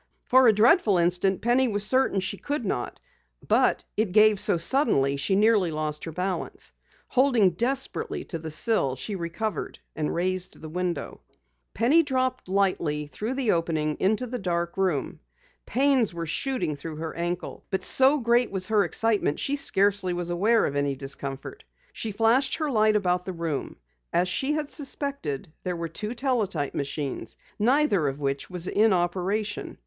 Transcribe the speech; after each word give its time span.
For 0.25 0.47
a 0.47 0.51
dreadful 0.51 0.97
instant, 0.97 1.41
Penny 1.41 1.67
was 1.67 1.85
certain 1.85 2.21
she 2.21 2.37
could 2.37 2.65
not. 2.65 2.99
But 3.47 3.85
it 3.95 4.13
gave 4.13 4.39
so 4.39 4.57
suddenly 4.57 5.15
she 5.15 5.35
nearly 5.35 5.69
lost 5.69 6.05
her 6.05 6.11
balance. 6.11 6.71
Holding 7.09 7.51
desperately 7.51 8.23
to 8.23 8.39
the 8.39 8.49
sill, 8.49 8.95
she 8.95 9.15
recovered, 9.15 9.77
and 9.95 10.11
raised 10.15 10.59
the 10.59 10.69
window. 10.69 11.21
Penny 11.75 12.01
dropped 12.01 12.49
lightly 12.49 13.05
through 13.05 13.35
the 13.35 13.51
opening 13.51 13.95
into 13.99 14.25
the 14.25 14.39
dark 14.39 14.75
room. 14.75 15.19
Pains 15.67 16.15
were 16.15 16.25
shooting 16.25 16.75
through 16.75 16.95
her 16.95 17.13
ankle, 17.15 17.63
but 17.69 17.83
so 17.83 18.17
great 18.19 18.49
was 18.49 18.65
her 18.65 18.83
excitement 18.83 19.39
she 19.39 19.55
scarcely 19.55 20.13
was 20.13 20.31
aware 20.31 20.65
of 20.65 20.75
any 20.75 20.95
discomfort. 20.95 21.63
She 21.93 22.11
flashed 22.11 22.55
her 22.55 22.71
light 22.71 22.95
about 22.95 23.23
the 23.25 23.33
room. 23.33 23.75
As 24.11 24.27
she 24.27 24.53
had 24.53 24.71
suspected, 24.71 25.53
there 25.61 25.75
were 25.75 25.87
two 25.87 26.15
teletype 26.15 26.73
machines, 26.73 27.37
neither 27.59 28.07
of 28.07 28.19
which 28.19 28.49
was 28.49 28.65
in 28.65 28.93
operation. 28.93 29.77